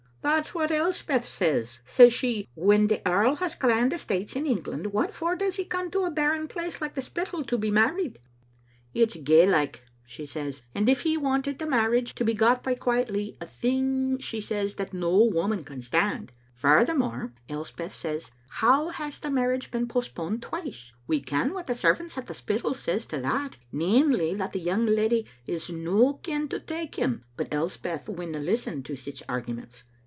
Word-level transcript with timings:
"That's 0.23 0.53
what 0.53 0.69
Elspetb 0.69 1.23
says. 1.23 1.79
Says 1.83 2.13
she, 2.13 2.47
*When 2.53 2.87
th^ 2.87 3.01
earl 3.07 3.37
has 3.37 3.55
grand 3.55 3.91
estates 3.91 4.35
in 4.35 4.45
England, 4.45 4.93
what 4.93 5.11
for 5.11 5.35
does 5.35 5.57
h€ 5.57 5.67
come 5.67 5.89
to 5.91 6.03
a 6.03 6.11
barren 6.11 6.47
place 6.47 6.79
like 6.79 6.93
the 6.93 7.01
Spittal 7.01 7.43
to 7.45 7.57
be 7.57 7.71
married 7.71 8.19
I 8.95 8.99
IS 8.99 9.07
Digitized 9.07 9.07
by 9.07 9.07
VjOOQ 9.07 9.07
IC 9.07 9.11
326 9.11 9.15
Vbc 9.17 9.17
Xittle 9.17 9.17
Afnf0tet. 9.17 9.17
It's 9.17 9.27
gey 9.27 9.45
like,* 9.49 9.83
she 10.05 10.25
says, 10.27 10.61
*as 10.75 10.87
if 10.87 11.01
he 11.01 11.17
wanted 11.17 11.59
the 11.59 11.65
marriage 11.65 12.15
to 12.15 12.23
be 12.23 12.33
got 12.35 12.63
by 12.63 12.75
quietly; 12.75 13.37
a 13.41 13.47
thing,' 13.47 14.21
says 14.21 14.43
she, 14.71 14.75
*that 14.77 14.93
no 14.93 15.17
woman 15.23 15.63
can 15.63 15.81
stand. 15.81 16.33
Furthermore,* 16.53 17.33
Elspeth 17.49 17.95
says, 17.95 18.29
*how 18.51 18.89
has 18.89 19.17
the 19.17 19.31
marriage 19.31 19.71
been 19.71 19.87
postponed 19.87 20.43
twice?* 20.43 20.93
We 21.07 21.19
ken 21.21 21.51
what 21.55 21.65
the 21.65 21.73
servants 21.75 22.15
at 22.19 22.27
the 22.27 22.35
Spittal 22.35 22.75
says 22.75 23.07
to 23.07 23.19
that, 23.21 23.57
namely, 23.71 24.35
that 24.35 24.53
the 24.53 24.59
young 24.59 24.85
lady 24.85 25.25
is 25.47 25.71
no 25.71 26.13
keen 26.21 26.47
to 26.49 26.59
take 26.59 26.95
him, 26.97 27.25
but 27.35 27.51
Elspeth 27.51 28.07
winna 28.07 28.39
listen 28.39 28.83
to 28.83 28.95
sic 28.95 29.23
arguments. 29.27 29.83